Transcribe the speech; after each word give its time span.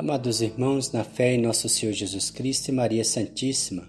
Amados 0.00 0.40
irmãos, 0.40 0.92
na 0.92 1.04
fé 1.04 1.34
em 1.34 1.42
nosso 1.42 1.68
Senhor 1.68 1.92
Jesus 1.92 2.30
Cristo 2.30 2.68
e 2.68 2.72
Maria 2.72 3.04
Santíssima, 3.04 3.86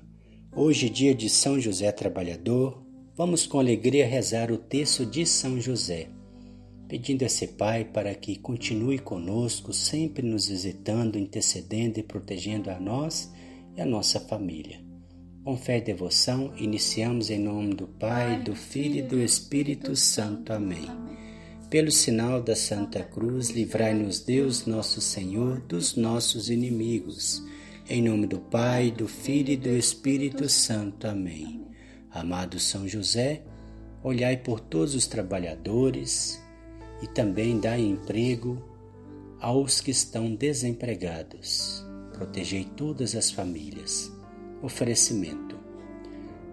hoje, 0.53 0.89
dia 0.89 1.15
de 1.15 1.29
São 1.29 1.57
José 1.57 1.89
Trabalhador, 1.89 2.85
vamos 3.15 3.47
com 3.47 3.57
alegria 3.57 4.05
rezar 4.05 4.51
o 4.51 4.57
texto 4.57 5.05
de 5.05 5.25
São 5.25 5.57
José, 5.57 6.09
pedindo 6.89 7.23
a 7.23 7.27
esse 7.27 7.47
Pai 7.47 7.85
para 7.85 8.13
que 8.13 8.35
continue 8.35 8.99
conosco, 8.99 9.71
sempre 9.71 10.21
nos 10.21 10.49
visitando, 10.49 11.17
intercedendo 11.17 11.97
e 11.97 12.03
protegendo 12.03 12.69
a 12.69 12.77
nós 12.77 13.31
e 13.77 13.79
a 13.79 13.85
nossa 13.85 14.19
família. 14.19 14.81
Com 15.45 15.55
fé 15.55 15.77
e 15.77 15.81
devoção, 15.81 16.53
iniciamos 16.57 17.29
em 17.29 17.39
nome 17.39 17.73
do 17.73 17.87
Pai, 17.87 18.43
do 18.43 18.53
Filho 18.53 18.97
e 18.97 19.01
do 19.01 19.17
Espírito 19.17 19.95
Santo. 19.95 20.51
Amém. 20.51 20.89
Pelo 21.71 21.89
sinal 21.89 22.41
da 22.41 22.53
Santa 22.53 23.01
Cruz, 23.01 23.51
livrai-nos 23.51 24.19
Deus, 24.19 24.65
nosso 24.65 24.99
Senhor, 24.99 25.61
dos 25.61 25.95
nossos 25.95 26.49
inimigos. 26.49 27.41
Em 27.89 28.01
nome 28.01 28.27
do 28.27 28.39
Pai, 28.39 28.91
do 28.91 29.07
Filho 29.07 29.53
e 29.53 29.55
do 29.55 29.69
Espírito 29.69 30.49
Santo. 30.49 31.07
Amém. 31.07 31.65
Amado 32.11 32.59
São 32.59 32.85
José, 32.85 33.43
olhai 34.03 34.35
por 34.35 34.59
todos 34.59 34.95
os 34.95 35.07
trabalhadores 35.07 36.43
e 37.01 37.07
também 37.07 37.57
dai 37.57 37.79
emprego 37.79 38.61
aos 39.39 39.79
que 39.79 39.91
estão 39.91 40.35
desempregados. 40.35 41.85
Protegei 42.11 42.65
todas 42.65 43.15
as 43.15 43.31
famílias. 43.31 44.11
Oferecimento. 44.61 45.57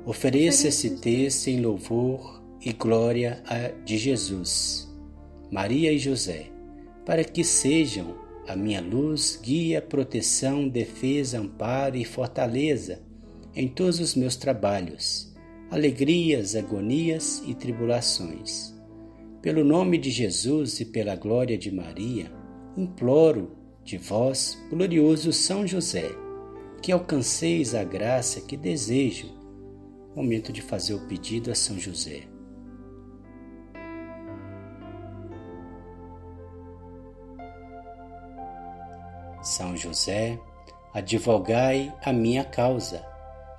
Ofereça 0.07 0.69
esse 0.69 0.91
texto 0.91 1.49
em 1.49 1.61
louvor 1.61 2.41
e 2.65 2.73
glória 2.73 3.43
de 3.85 3.99
Jesus 3.99 4.88
Maria 5.51 5.93
e 5.93 5.99
José, 5.99 6.47
para 7.07 7.25
que 7.25 7.43
sejam 7.43 8.17
a 8.47 8.55
minha 8.55 8.81
luz, 8.81 9.39
guia, 9.43 9.81
proteção, 9.81 10.69
defesa, 10.69 11.39
amparo 11.39 11.97
e 11.97 12.05
fortaleza 12.05 13.01
em 13.55 13.67
todos 13.67 13.99
os 13.99 14.15
meus 14.15 14.37
trabalhos, 14.37 15.35
alegrias, 15.71 16.55
agonias 16.55 17.43
e 17.47 17.55
tribulações. 17.55 18.75
Pelo 19.43 19.65
nome 19.65 19.99
de 19.99 20.11
Jesus 20.11 20.81
e 20.81 20.85
pela 20.85 21.17
glória 21.17 21.57
de 21.57 21.71
Maria, 21.71 22.31
imploro 22.77 23.57
de 23.85 23.97
vós, 23.97 24.59
glorioso 24.71 25.33
São 25.33 25.67
José, 25.67 26.11
que 26.83 26.93
alcanceis 26.93 27.75
a 27.75 27.85
graça 27.85 28.41
que 28.41 28.57
desejo. 28.57 29.35
Momento 30.15 30.53
de 30.53 30.61
fazer 30.61 30.95
o 30.95 31.07
pedido 31.07 31.51
a 31.51 31.55
São 31.55 31.79
José. 31.79 32.23
São 39.59 39.77
José, 39.77 40.39
advogai 40.95 41.93
a 42.05 42.13
minha 42.13 42.45
causa, 42.45 43.05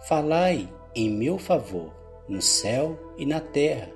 falai 0.07 0.69
em 0.95 1.09
meu 1.09 1.37
favor, 1.37 1.91
no 2.25 2.41
céu 2.41 2.97
e 3.17 3.25
na 3.25 3.41
terra, 3.41 3.91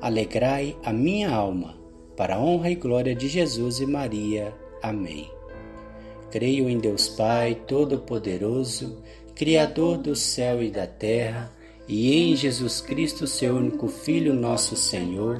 alegrai 0.00 0.76
a 0.84 0.92
minha 0.92 1.28
alma, 1.28 1.76
para 2.16 2.36
a 2.36 2.40
honra 2.40 2.70
e 2.70 2.76
glória 2.76 3.12
de 3.12 3.26
Jesus 3.26 3.80
e 3.80 3.86
Maria. 3.86 4.54
Amém. 4.80 5.28
Creio 6.30 6.68
em 6.68 6.78
Deus 6.78 7.08
Pai 7.08 7.56
Todo-Poderoso, 7.66 9.02
Criador 9.34 9.98
do 9.98 10.14
céu 10.14 10.62
e 10.62 10.70
da 10.70 10.86
terra, 10.86 11.52
e 11.88 12.14
em 12.14 12.36
Jesus 12.36 12.80
Cristo, 12.80 13.26
seu 13.26 13.56
único 13.56 13.88
Filho, 13.88 14.32
nosso 14.32 14.76
Senhor, 14.76 15.38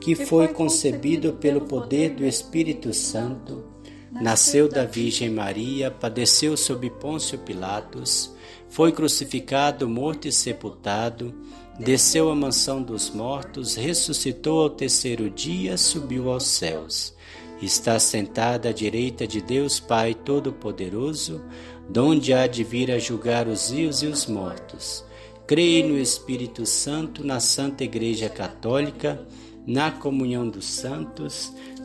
que 0.00 0.16
foi 0.16 0.48
concebido 0.48 1.34
pelo 1.34 1.60
poder 1.60 2.10
do 2.10 2.26
Espírito 2.26 2.92
Santo 2.92 3.78
Nasceu 4.10 4.68
da 4.68 4.84
Virgem 4.84 5.30
Maria, 5.30 5.90
padeceu 5.90 6.56
sob 6.56 6.90
Pôncio 6.90 7.38
Pilatos, 7.38 8.34
foi 8.68 8.92
crucificado, 8.92 9.88
morto 9.88 10.26
e 10.26 10.32
sepultado, 10.32 11.34
desceu 11.78 12.30
à 12.30 12.34
mansão 12.34 12.82
dos 12.82 13.10
mortos, 13.10 13.76
ressuscitou 13.76 14.62
ao 14.62 14.70
terceiro 14.70 15.30
dia, 15.30 15.76
subiu 15.76 16.30
aos 16.30 16.44
céus. 16.44 17.14
Está 17.62 17.98
sentada 17.98 18.70
à 18.70 18.72
direita 18.72 19.26
de 19.26 19.40
Deus 19.40 19.78
Pai 19.78 20.14
Todo-Poderoso, 20.14 21.42
donde 21.88 22.32
há 22.32 22.46
de 22.46 22.64
vir 22.64 22.90
a 22.90 22.98
julgar 22.98 23.46
os 23.46 23.70
vivos 23.70 24.02
e 24.02 24.06
os 24.06 24.26
mortos. 24.26 25.04
Creio 25.46 25.88
no 25.88 25.98
Espírito 25.98 26.64
Santo, 26.64 27.24
na 27.24 27.40
Santa 27.40 27.84
Igreja 27.84 28.28
Católica, 28.28 29.26
na 29.66 29.90
comunhão 29.90 30.48
dos 30.48 30.64
santos, 30.66 31.52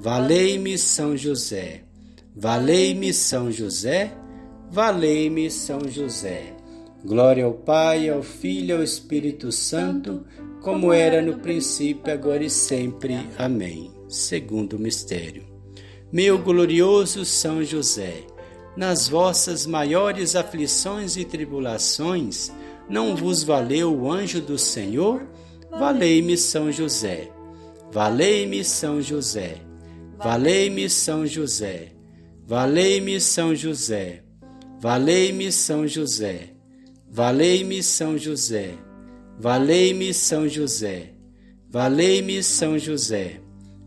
valei-me 0.00 0.78
São 0.78 1.14
José, 1.14 1.82
valei-me 2.34 3.12
São 3.12 3.52
José, 3.52 4.10
valei-me 4.70 5.50
São 5.50 5.86
José, 5.86 6.54
Glória 7.04 7.44
ao 7.44 7.52
Pai, 7.52 8.08
ao 8.08 8.22
Filho 8.22 8.70
e 8.70 8.72
ao 8.78 8.82
Espírito 8.82 9.52
Santo, 9.52 10.24
como 10.62 10.90
era 10.90 11.20
no 11.20 11.38
princípio, 11.38 12.12
agora 12.12 12.42
e 12.42 12.48
sempre. 12.48 13.18
Amém. 13.38 13.90
Segundo 14.08 14.78
mistério. 14.78 15.44
Meu 16.10 16.38
glorioso 16.38 17.24
São 17.26 17.62
José, 17.62 18.24
nas 18.76 19.06
vossas 19.06 19.66
maiores 19.66 20.34
aflições 20.34 21.18
e 21.18 21.26
tribulações, 21.26 22.50
não 22.88 23.14
vos 23.14 23.42
valeu 23.42 23.94
o 23.94 24.10
anjo 24.10 24.40
do 24.40 24.58
Senhor? 24.58 25.22
Valei-me 25.70 26.38
São 26.38 26.72
José. 26.72 27.30
Valei-me 27.92 28.64
São 28.64 29.00
José. 29.00 29.69
Valei-me 30.22 30.88
São 30.88 31.26
José. 31.26 31.92
Valei-me 32.46 33.20
São 33.20 33.54
José. 33.54 34.22
Valei-me 34.80 35.50
São 35.50 35.86
José. 35.86 36.60
Valei-me 37.12 37.82
São 37.82 38.16
José, 38.16 38.78
valei-me 39.36 40.14
São 40.14 40.48
José, 40.48 41.10
valei-me 41.68 42.40
São 42.40 42.78
José, 42.78 43.40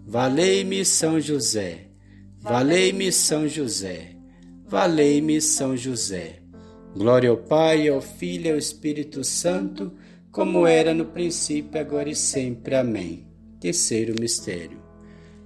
valei-me 0.05 0.83
São 0.83 1.21
José, 1.21 1.87
valei-me 2.41 3.13
São 3.13 3.47
José, 3.47 4.09
valei-me 4.67 5.39
São 5.39 5.77
José. 5.77 6.41
Glória 6.93 7.29
ao 7.29 7.37
Pai, 7.37 7.87
ao 7.87 8.01
Filho 8.01 8.47
e 8.47 8.51
ao 8.51 8.57
Espírito 8.57 9.23
Santo, 9.23 9.93
como 10.29 10.67
era 10.67 10.93
no 10.93 11.05
princípio, 11.05 11.79
agora 11.79 12.09
e 12.09 12.15
sempre. 12.15 12.75
Amém. 12.75 13.25
Terceiro 13.61 14.15
mistério. 14.19 14.82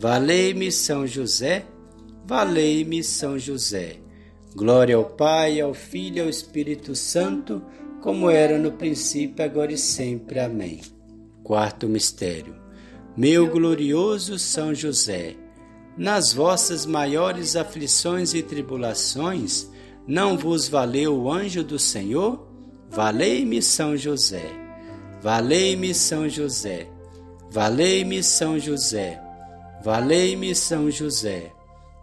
Valei-me 0.00 0.70
São 0.70 1.04
José. 1.04 1.66
Valei-me 2.24 3.02
São 3.02 3.36
José. 3.36 3.96
Glória 4.54 4.94
ao 4.94 5.04
Pai, 5.04 5.60
ao 5.60 5.74
Filho 5.74 6.18
e 6.18 6.20
ao 6.20 6.28
Espírito 6.28 6.94
Santo, 6.94 7.60
como 8.00 8.30
era 8.30 8.56
no 8.58 8.70
princípio, 8.70 9.44
agora 9.44 9.72
e 9.72 9.76
sempre. 9.76 10.38
Amém. 10.38 10.82
Quarto 11.42 11.88
mistério. 11.88 12.54
Meu 13.16 13.50
glorioso 13.50 14.38
São 14.38 14.72
José, 14.72 15.34
nas 15.96 16.32
vossas 16.32 16.86
maiores 16.86 17.56
aflições 17.56 18.34
e 18.34 18.42
tribulações, 18.42 19.68
não 20.06 20.38
vos 20.38 20.68
valeu 20.68 21.18
o 21.18 21.32
anjo 21.32 21.64
do 21.64 21.78
Senhor? 21.78 22.46
Valei-me 22.88 23.60
São 23.60 23.96
José. 23.96 24.48
Valei-me 25.20 25.92
São 25.92 26.28
José. 26.28 26.86
Valei-me 27.50 28.22
São 28.22 28.60
José. 28.60 29.27
Valei-me 29.84 30.54
São 30.54 30.90
José. 30.90 31.52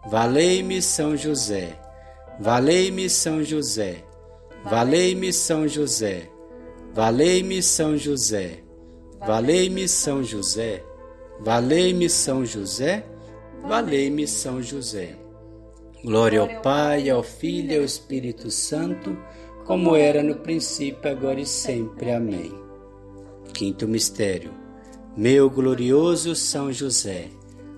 Valei-me 0.06 0.80
São 0.82 1.16
José. 1.16 1.86
Valei-me 2.38 3.08
São 3.08 3.42
José, 3.42 4.04
valei-me 4.62 5.32
São 5.32 5.66
José, 5.66 6.28
valei-me 6.94 7.62
São 7.62 7.96
José, 7.96 8.62
valei-me 9.26 9.88
São 9.88 10.22
José, 10.22 10.84
valei-me 11.40 12.10
São 12.10 12.44
José, 12.44 13.06
valei-me 13.66 14.26
São 14.26 14.62
José. 14.62 15.16
Glória 16.04 16.42
ao 16.42 16.60
Pai, 16.60 17.08
ao 17.08 17.22
Filho 17.22 17.72
e 17.72 17.76
ao 17.78 17.84
Espírito 17.84 18.50
Santo, 18.50 19.16
como 19.64 19.96
era 19.96 20.22
no 20.22 20.36
princípio, 20.36 21.10
agora 21.10 21.40
e 21.40 21.46
sempre. 21.46 22.10
Amém. 22.10 22.52
Quinto 23.54 23.88
mistério. 23.88 24.52
Meu 25.16 25.48
glorioso 25.48 26.36
São 26.36 26.70
José, 26.70 27.30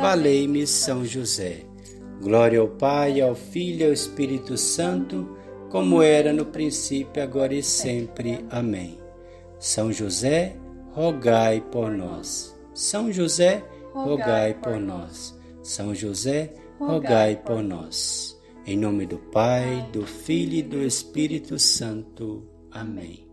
Valei-me 0.00 0.64
São 0.64 1.04
José. 1.04 1.64
Glória 2.22 2.60
ao 2.60 2.68
Pai, 2.68 3.20
ao 3.20 3.34
Filho 3.34 3.80
e 3.80 3.84
ao 3.86 3.92
Espírito 3.92 4.56
Santo, 4.56 5.36
como 5.70 6.00
era 6.00 6.32
no 6.32 6.46
princípio, 6.46 7.20
agora 7.20 7.52
e 7.52 7.64
sempre. 7.64 8.44
Amém. 8.48 8.96
São 9.58 9.92
José, 9.92 10.56
rogai 10.92 11.60
por 11.60 11.90
nós. 11.90 12.56
São 12.72 13.12
José, 13.12 13.64
rogai 13.92 14.54
por 14.54 14.78
nós. 14.78 15.36
São 15.64 15.92
José, 15.92 16.54
rogai 16.78 17.34
por 17.34 17.60
nós. 17.60 18.40
Em 18.64 18.76
nome 18.76 19.04
do 19.04 19.18
Pai, 19.18 19.88
do 19.92 20.06
Filho 20.06 20.54
e 20.54 20.62
do 20.62 20.82
Espírito 20.82 21.58
Santo. 21.58 22.46
Amém. 22.70 23.27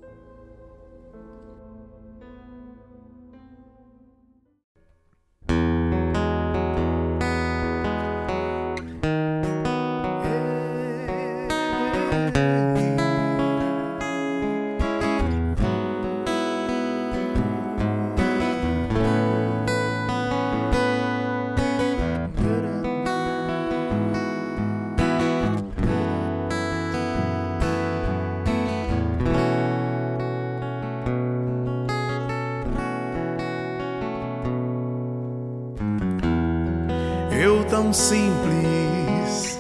Tão 37.86 37.94
simples, 37.94 39.60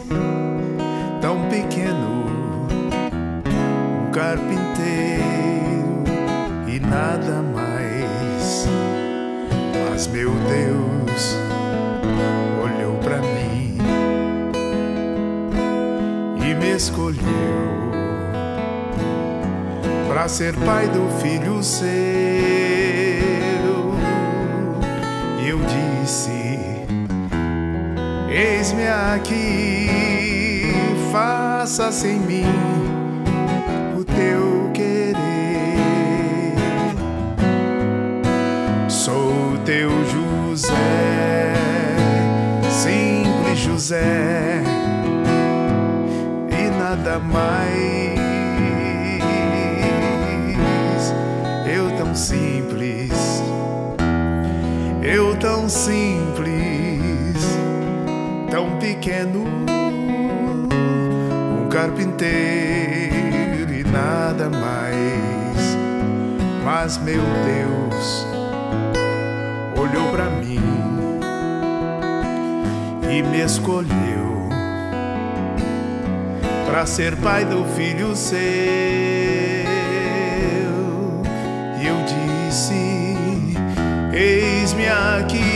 tão 1.22 1.48
pequeno, 1.48 2.26
um 4.02 4.12
carpinteiro 4.12 5.24
e 6.68 6.80
nada 6.80 7.44
mais. 7.54 8.68
Mas 9.92 10.08
meu 10.08 10.32
Deus 10.32 11.36
olhou 12.64 12.98
para 12.98 13.20
mim 13.20 13.78
e 16.42 16.56
me 16.56 16.76
escolheu 16.76 17.22
para 20.08 20.28
ser 20.28 20.56
pai 20.66 20.88
do 20.88 21.08
filho 21.22 21.62
seu. 21.62 21.86
Eu 25.48 25.60
disse 25.60 26.55
Eis-me 28.38 28.86
aqui, 28.86 29.90
faça-se 31.10 32.06
em 32.06 32.20
mim 32.20 32.44
o 33.98 34.04
teu 34.04 34.70
querer. 34.74 35.16
Sou 38.90 39.58
teu 39.64 39.90
José, 40.10 41.54
simples 42.70 43.58
José, 43.58 44.62
e 46.52 46.78
nada 46.78 47.20
mais. 47.20 48.20
Eu 51.74 51.90
tão 51.98 52.14
simples, 52.14 53.14
eu 55.02 55.38
tão 55.38 55.70
simples 55.70 56.95
pequeno, 58.86 59.44
um 61.60 61.68
carpinteiro 61.70 63.74
e 63.74 63.84
nada 63.84 64.48
mais. 64.48 65.76
Mas 66.64 67.00
meu 67.00 67.24
Deus 67.44 68.28
olhou 69.76 70.12
para 70.12 70.26
mim 70.26 70.62
e 73.10 73.24
me 73.24 73.42
escolheu 73.42 74.50
para 76.68 76.86
ser 76.86 77.16
pai 77.16 77.44
do 77.44 77.66
filho 77.66 78.16
seu. 78.16 78.38
E 81.82 81.88
eu 81.88 81.98
disse: 82.06 83.16
Eis-me 84.14 84.88
aqui, 84.88 85.55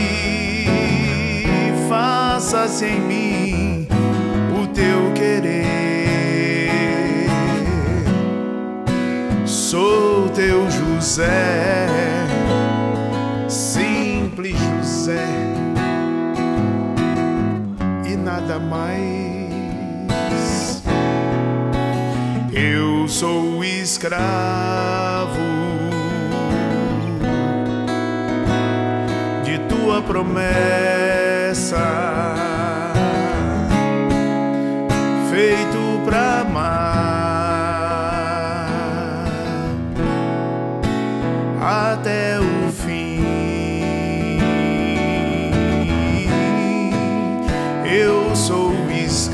faça-se 2.50 2.84
em 2.84 3.00
mim 3.00 3.88
o 4.60 4.66
teu 4.74 5.12
querer. 5.14 5.68
Sou 9.46 10.28
teu 10.30 10.68
José, 10.68 11.86
simples 13.48 14.56
José, 14.58 15.28
e 18.04 18.16
nada 18.16 18.58
mais. 18.58 19.52
Eu 22.52 23.06
sou 23.06 23.62
escravo 23.62 25.38
promessa, 30.10 31.78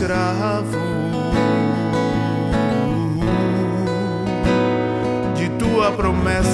escravo. 0.06 0.78
de 5.34 5.48
tua 5.58 5.90
promessa 5.92 6.45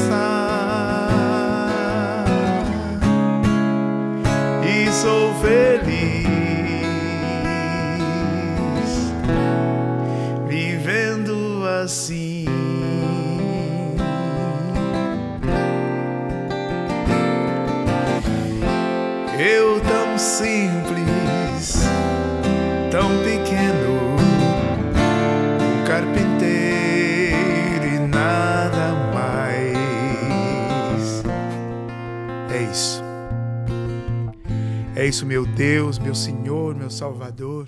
É 35.02 35.06
isso, 35.06 35.26
meu 35.26 35.44
Deus, 35.44 35.98
meu 35.98 36.14
Senhor, 36.14 36.76
meu 36.76 36.88
Salvador. 36.88 37.66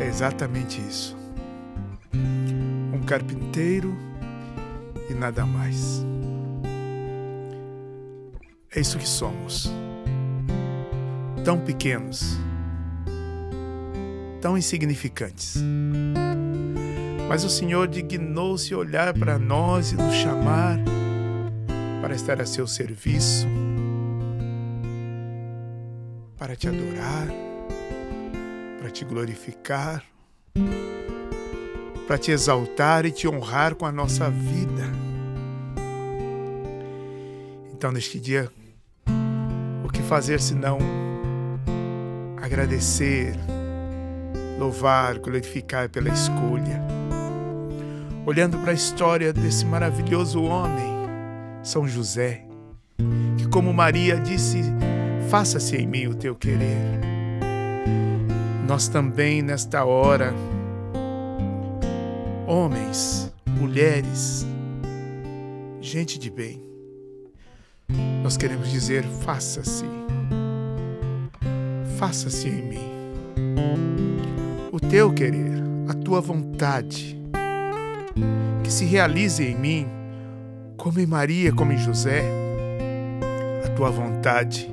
É 0.00 0.06
exatamente 0.06 0.80
isso. 0.80 1.16
Um 2.14 3.02
carpinteiro 3.04 3.92
e 5.10 5.14
nada 5.14 5.44
mais. 5.44 6.06
É 8.72 8.78
isso 8.78 8.98
que 8.98 9.08
somos. 9.08 9.68
Tão 11.44 11.58
pequenos, 11.58 12.38
tão 14.40 14.56
insignificantes. 14.56 15.60
Mas 17.28 17.42
o 17.42 17.50
Senhor 17.50 17.88
dignou-se 17.88 18.72
olhar 18.72 19.12
para 19.12 19.40
nós 19.40 19.90
e 19.90 19.96
nos 19.96 20.14
chamar 20.14 20.78
para 22.00 22.14
estar 22.14 22.40
a 22.40 22.46
seu 22.46 22.68
serviço, 22.68 23.48
para 26.42 26.56
te 26.56 26.66
adorar, 26.66 27.28
para 28.80 28.90
te 28.90 29.04
glorificar, 29.04 30.02
para 32.04 32.18
te 32.18 32.32
exaltar 32.32 33.06
e 33.06 33.12
te 33.12 33.28
honrar 33.28 33.76
com 33.76 33.86
a 33.86 33.92
nossa 33.92 34.28
vida. 34.28 34.82
Então, 37.72 37.92
neste 37.92 38.18
dia, 38.18 38.50
o 39.84 39.88
que 39.88 40.02
fazer 40.02 40.40
senão 40.40 40.78
agradecer, 42.42 43.38
louvar, 44.58 45.20
glorificar 45.20 45.88
pela 45.90 46.08
escolha? 46.08 46.82
olhando 48.26 48.58
para 48.58 48.72
a 48.72 48.74
história 48.74 49.32
desse 49.32 49.64
maravilhoso 49.64 50.42
homem, 50.42 50.92
São 51.62 51.86
José, 51.86 52.44
que, 53.38 53.46
como 53.46 53.72
Maria 53.72 54.18
disse, 54.18 54.62
faça-se 55.32 55.74
em 55.76 55.86
mim 55.86 56.08
o 56.08 56.14
teu 56.14 56.34
querer. 56.34 56.76
Nós 58.68 58.86
também, 58.86 59.40
nesta 59.40 59.82
hora, 59.82 60.34
homens, 62.46 63.32
mulheres, 63.46 64.46
gente 65.80 66.18
de 66.18 66.30
bem, 66.30 66.62
nós 68.22 68.36
queremos 68.36 68.70
dizer: 68.70 69.04
faça-se, 69.24 69.86
faça-se 71.96 72.48
em 72.48 72.68
mim 72.68 72.92
o 74.70 74.78
teu 74.78 75.14
querer, 75.14 75.62
a 75.88 75.94
tua 75.94 76.20
vontade 76.20 77.18
que 78.62 78.70
se 78.70 78.84
realize 78.84 79.42
em 79.42 79.56
mim, 79.56 79.86
como 80.76 81.00
em 81.00 81.06
Maria, 81.06 81.54
como 81.54 81.72
em 81.72 81.78
José, 81.78 82.22
a 83.64 83.68
tua 83.70 83.88
vontade, 83.88 84.71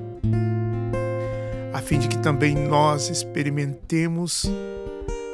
a 1.73 1.79
fim 1.79 1.99
de 1.99 2.07
que 2.07 2.17
também 2.17 2.55
nós 2.55 3.09
experimentemos 3.09 4.49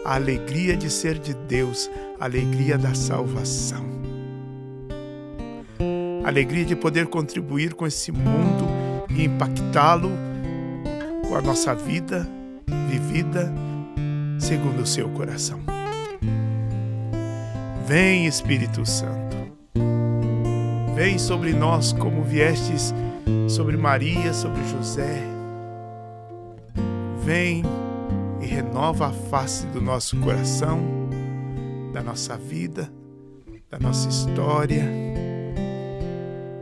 a 0.03 0.15
alegria 0.15 0.75
de 0.75 0.89
ser 0.89 1.17
de 1.17 1.33
Deus, 1.33 1.89
a 2.19 2.25
alegria 2.25 2.77
da 2.77 2.93
salvação, 2.93 3.85
a 6.23 6.27
alegria 6.27 6.65
de 6.65 6.75
poder 6.75 7.07
contribuir 7.07 7.73
com 7.73 7.87
esse 7.87 8.11
mundo 8.11 8.67
e 9.09 9.23
impactá-lo 9.23 10.11
com 11.27 11.35
a 11.35 11.41
nossa 11.41 11.73
vida 11.73 12.27
vivida 12.89 13.51
segundo 14.39 14.81
o 14.81 14.85
seu 14.85 15.09
coração. 15.09 15.59
Vem, 17.87 18.25
Espírito 18.25 18.85
Santo. 18.85 19.35
Vem 20.95 21.17
sobre 21.17 21.53
nós 21.53 21.93
como 21.93 22.23
viestes 22.23 22.93
sobre 23.47 23.77
Maria, 23.77 24.33
sobre 24.33 24.63
José. 24.69 25.34
Vem 27.25 27.63
e 28.39 28.45
renova 28.45 29.07
a 29.07 29.11
face 29.11 29.65
do 29.67 29.81
nosso 29.81 30.17
coração, 30.21 30.79
da 31.91 32.01
nossa 32.01 32.37
vida, 32.37 32.89
da 33.69 33.79
nossa 33.79 34.07
história 34.07 34.83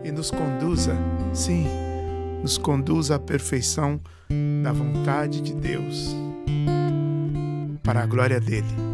e 0.04 0.12
nos 0.12 0.32
conduza, 0.32 0.96
sim, 1.34 1.68
nos 2.42 2.58
conduza 2.58 3.16
à 3.16 3.20
perfeição 3.20 4.00
da 4.64 4.72
vontade 4.72 5.42
de 5.42 5.54
Deus, 5.54 6.16
para 7.84 8.02
a 8.02 8.06
glória 8.06 8.40
dele 8.40 8.94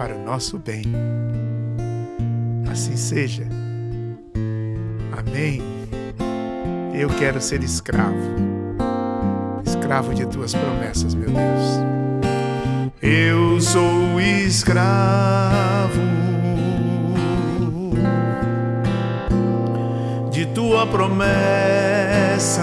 para 0.00 0.16
o 0.16 0.24
nosso 0.24 0.58
bem. 0.58 0.82
Assim 2.72 2.96
seja. 2.96 3.46
Amém. 5.12 5.60
Eu 6.94 7.10
quero 7.18 7.38
ser 7.38 7.62
escravo, 7.62 8.16
escravo 9.90 10.14
de 10.14 10.24
tuas 10.24 10.54
promessas, 10.54 11.16
meu 11.16 11.28
Deus. 11.28 11.80
Eu 13.02 13.60
sou 13.60 14.20
escravo 14.20 16.00
de 20.30 20.46
tua 20.46 20.86
promessa, 20.86 22.62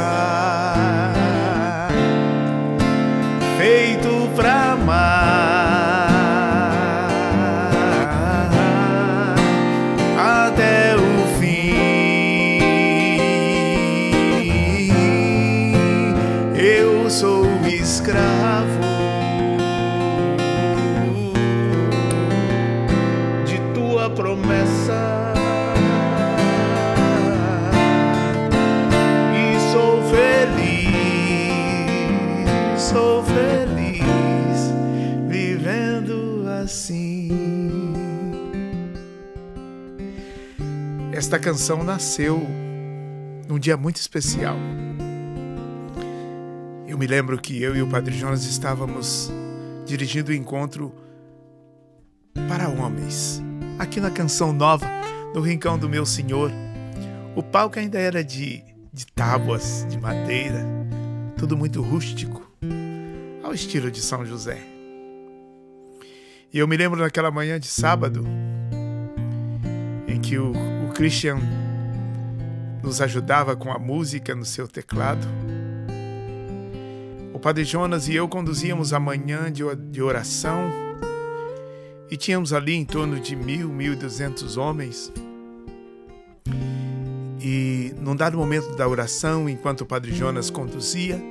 canção 41.48 41.82
nasceu 41.82 42.46
num 43.48 43.58
dia 43.58 43.77
muito 43.77 43.96
especial. 43.96 44.58
Eu 46.86 46.98
me 46.98 47.08
lembro 47.08 47.39
que 47.39 47.63
eu 47.63 47.74
e 47.74 47.82
o 47.82 47.88
Padre 47.88 48.18
Jonas 48.18 48.44
estávamos 48.44 49.32
dirigindo 49.86 50.30
o 50.30 50.36
encontro 50.36 50.94
para 52.50 52.68
homens, 52.68 53.42
aqui 53.80 54.01
na 54.01 54.12
Canção 54.12 54.51
Nova, 54.51 54.86
no 55.34 55.39
Rincão 55.39 55.80
do 55.80 55.88
Meu 55.88 56.06
Senhor. 56.06 56.51
O 57.34 57.42
palco 57.42 57.80
ainda 57.80 57.98
era 57.98 58.22
de, 58.22 58.62
de 58.92 59.08
tábuas, 59.08 59.88
de 59.89 59.98
madeira, 59.98 60.66
tudo 61.38 61.56
muito 61.56 61.82
rústico, 61.82 62.46
ao 63.42 63.54
estilo 63.54 63.89
de 63.89 64.01
São 64.01 64.25
José. 64.25 64.60
E 66.54 66.60
eu 66.60 66.68
me 66.68 66.75
lembro 66.75 67.00
naquela 67.00 67.32
manhã 67.32 67.58
de 67.58 67.68
sábado, 67.68 68.25
em 70.10 70.20
que 70.20 70.38
o 70.38 70.67
Christian 70.98 71.38
nos 72.82 73.00
ajudava 73.01 73.56
com 73.56 73.72
a 73.72 73.77
música 73.77 74.34
no 74.34 74.44
seu 74.44 74.68
teclado. 74.68 75.27
O 77.32 77.38
Padre 77.38 77.63
Jonas 77.63 78.08
e 78.08 78.16
eu 78.16 78.27
conduzíamos 78.27 78.94
a 78.94 79.00
manhã 79.00 79.51
de 79.51 80.01
oração 80.01 80.72
e 82.10 82.18
tínhamos 82.18 82.51
ali 82.51 82.74
em 82.74 82.84
torno 82.84 83.20
de 83.20 83.36
mil, 83.36 83.70
mil 83.70 83.94
e 83.94 83.96
duzentos 83.96 84.58
homens. 84.58 85.13
E 87.39 87.94
num 88.01 88.16
dado 88.16 88.36
momento 88.36 88.75
da 88.75 88.88
oração, 88.88 89.48
enquanto 89.48 89.82
o 89.82 89.86
Padre 89.86 90.16
Jonas 90.16 90.50
conduzia, 90.50 91.22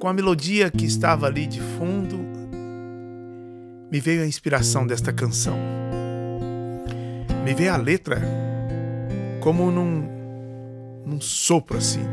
com 0.00 0.08
a 0.08 0.14
melodia 0.14 0.70
que 0.70 0.86
estava 0.86 1.26
ali 1.26 1.46
de 1.46 1.60
fundo, 1.60 2.18
me 3.90 4.00
veio 4.00 4.22
a 4.22 4.26
inspiração 4.26 4.86
desta 4.86 5.12
canção. 5.12 5.81
Me 7.44 7.54
veio 7.54 7.72
a 7.72 7.76
letra 7.76 8.22
como 9.40 9.70
num, 9.70 10.08
num 11.04 11.20
sopro 11.20 11.78
assim, 11.78 12.04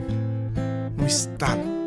num 0.98 1.06
estalo. 1.06 1.80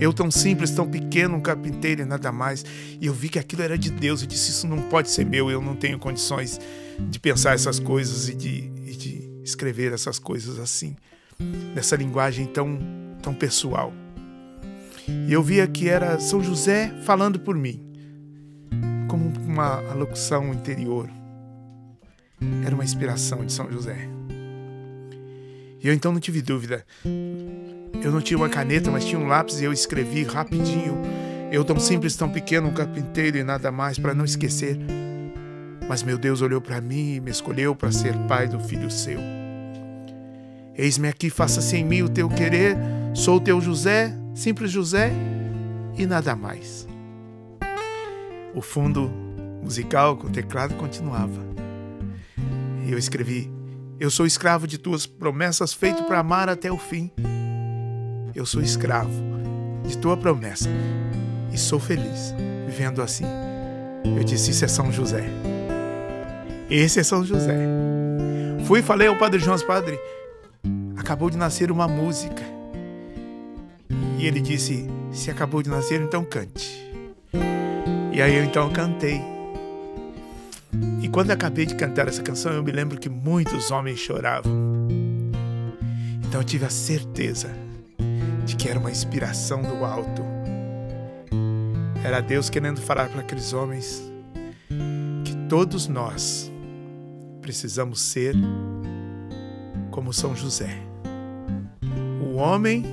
Eu 0.00 0.12
tão 0.12 0.30
simples, 0.30 0.70
tão 0.70 0.88
pequeno, 0.88 1.36
um 1.36 1.40
carpinteiro 1.40 2.02
e 2.02 2.04
nada 2.04 2.30
mais. 2.30 2.64
E 3.00 3.06
eu 3.06 3.12
vi 3.12 3.28
que 3.28 3.38
aquilo 3.38 3.62
era 3.62 3.76
de 3.76 3.90
Deus. 3.90 4.22
Eu 4.22 4.28
disse: 4.28 4.50
Isso 4.50 4.68
não 4.68 4.82
pode 4.82 5.10
ser 5.10 5.26
meu. 5.26 5.50
Eu 5.50 5.60
não 5.60 5.74
tenho 5.74 5.98
condições 5.98 6.60
de 7.00 7.18
pensar 7.18 7.54
essas 7.54 7.80
coisas 7.80 8.28
e 8.28 8.34
de, 8.34 8.70
e 8.86 8.96
de 8.96 9.30
escrever 9.42 9.92
essas 9.92 10.20
coisas 10.20 10.60
assim, 10.60 10.94
nessa 11.74 11.96
linguagem 11.96 12.46
tão, 12.46 12.78
tão 13.20 13.34
pessoal. 13.34 13.92
E 15.26 15.32
eu 15.32 15.42
via 15.42 15.66
que 15.66 15.88
era 15.88 16.20
São 16.20 16.40
José 16.40 16.94
falando 17.02 17.40
por 17.40 17.56
mim, 17.56 17.80
como 19.08 19.32
uma 19.40 19.78
alocução 19.90 20.52
interior. 20.52 21.17
Era 22.64 22.74
uma 22.74 22.84
inspiração 22.84 23.44
de 23.44 23.52
São 23.52 23.70
José. 23.70 24.08
E 25.82 25.86
eu 25.86 25.94
então 25.94 26.12
não 26.12 26.20
tive 26.20 26.42
dúvida. 26.42 26.84
Eu 28.02 28.12
não 28.12 28.20
tinha 28.20 28.36
uma 28.36 28.48
caneta, 28.48 28.90
mas 28.90 29.04
tinha 29.04 29.20
um 29.20 29.26
lápis 29.26 29.60
e 29.60 29.64
eu 29.64 29.72
escrevi 29.72 30.24
rapidinho. 30.24 31.00
Eu 31.50 31.64
tão 31.64 31.78
simples, 31.78 32.16
tão 32.16 32.28
pequeno, 32.28 32.68
um 32.68 32.74
carpinteiro 32.74 33.38
e 33.38 33.42
nada 33.42 33.70
mais, 33.72 33.98
para 33.98 34.14
não 34.14 34.24
esquecer. 34.24 34.78
Mas 35.88 36.02
meu 36.02 36.18
Deus 36.18 36.42
olhou 36.42 36.60
para 36.60 36.80
mim 36.80 37.14
e 37.14 37.20
me 37.20 37.30
escolheu 37.30 37.74
para 37.74 37.90
ser 37.90 38.14
pai 38.26 38.46
do 38.46 38.60
filho 38.60 38.90
seu. 38.90 39.18
Eis-me 40.76 41.08
aqui, 41.08 41.30
faça-se 41.30 41.76
em 41.76 41.84
mim 41.84 42.02
o 42.02 42.08
teu 42.08 42.28
querer. 42.28 42.76
Sou 43.14 43.40
teu 43.40 43.60
José, 43.60 44.14
simples 44.34 44.70
José 44.70 45.10
e 45.96 46.06
nada 46.06 46.36
mais. 46.36 46.86
O 48.54 48.60
fundo 48.60 49.10
musical 49.62 50.16
com 50.16 50.26
o 50.28 50.30
teclado 50.30 50.74
continuava. 50.74 51.57
E 52.88 52.92
eu 52.92 52.98
escrevi: 52.98 53.52
Eu 54.00 54.10
sou 54.10 54.24
escravo 54.24 54.66
de 54.66 54.78
tuas 54.78 55.04
promessas, 55.06 55.74
feito 55.74 56.04
para 56.04 56.20
amar 56.20 56.48
até 56.48 56.72
o 56.72 56.78
fim. 56.78 57.12
Eu 58.34 58.46
sou 58.46 58.62
escravo 58.62 59.12
de 59.86 59.98
tua 59.98 60.16
promessa 60.16 60.70
e 61.52 61.58
sou 61.58 61.78
feliz 61.78 62.34
vivendo 62.66 63.02
assim. 63.02 63.26
Eu 64.16 64.24
disse: 64.24 64.52
Isso 64.52 64.64
é 64.64 64.68
São 64.68 64.90
José. 64.90 65.24
Esse 66.70 67.00
é 67.00 67.02
São 67.02 67.22
José. 67.22 67.58
Fui 68.64 68.80
e 68.80 68.82
falei 68.82 69.06
ao 69.06 69.16
Padre 69.16 69.38
João, 69.38 69.58
Padre, 69.58 70.00
acabou 70.96 71.28
de 71.28 71.36
nascer 71.36 71.70
uma 71.70 71.86
música. 71.86 72.42
E 74.18 74.26
ele 74.26 74.40
disse: 74.40 74.88
Se 75.12 75.30
acabou 75.30 75.62
de 75.62 75.68
nascer, 75.68 76.00
então 76.00 76.24
cante. 76.24 76.90
E 78.14 78.22
aí 78.22 78.34
eu 78.34 78.44
então 78.44 78.70
cantei. 78.70 79.37
E 81.02 81.08
quando 81.08 81.30
acabei 81.30 81.64
de 81.64 81.74
cantar 81.74 82.08
essa 82.08 82.22
canção, 82.22 82.52
eu 82.52 82.62
me 82.62 82.72
lembro 82.72 82.98
que 82.98 83.08
muitos 83.08 83.70
homens 83.70 83.98
choravam. 83.98 84.52
Então 86.26 86.40
eu 86.40 86.44
tive 86.44 86.66
a 86.66 86.70
certeza 86.70 87.48
de 88.44 88.56
que 88.56 88.68
era 88.68 88.78
uma 88.78 88.90
inspiração 88.90 89.62
do 89.62 89.84
alto. 89.84 90.22
Era 92.04 92.20
Deus 92.20 92.48
querendo 92.48 92.80
falar 92.80 93.08
para 93.08 93.20
aqueles 93.20 93.52
homens 93.52 94.02
que 95.24 95.34
todos 95.48 95.88
nós 95.88 96.50
precisamos 97.40 98.00
ser 98.00 98.34
como 99.90 100.12
São 100.12 100.36
José, 100.36 100.78
o 102.22 102.36
homem 102.36 102.84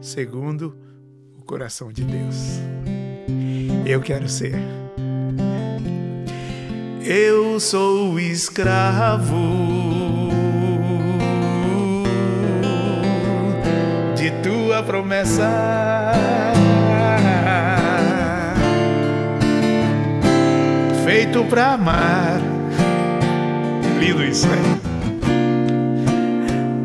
segundo 0.00 0.76
o 1.36 1.42
coração 1.42 1.92
de 1.92 2.04
Deus. 2.04 2.60
Eu 3.84 4.00
quero 4.00 4.28
ser. 4.28 4.54
Eu 7.10 7.58
sou 7.58 8.20
escravo 8.20 9.78
tua 14.42 14.82
promessa. 14.82 16.12
Feito 21.04 21.44
pra 21.44 21.72
amar. 21.72 22.40
Lindo 23.98 24.22
isso, 24.24 24.46
né? 24.46 24.78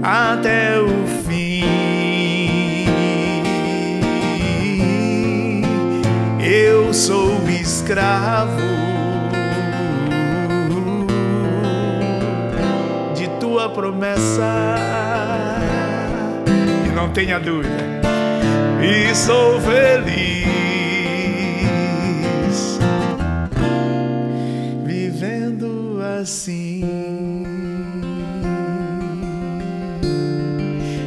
Até 0.02 0.80
o 0.80 1.06
fim. 1.28 1.64
Eu 6.42 6.94
sou 6.94 7.38
escravo 7.50 8.73
tua 13.63 13.69
promessa 13.69 14.76
não 16.93 17.10
tenha 17.10 17.39
dúvida. 17.39 18.02
E 18.82 19.15
sou 19.15 19.62
feliz 19.62 20.47
vivendo 24.86 26.02
assim. 26.19 26.84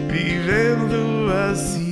Vivendo 0.09 1.31
assim. 1.51 1.86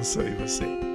Abençoe 0.00 0.30
você. 0.34 0.89